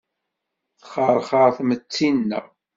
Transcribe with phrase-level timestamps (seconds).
[0.79, 2.45] Texxerxer tmetti-nneɣ.